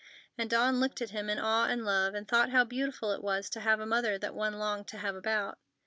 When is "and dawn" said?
0.35-0.79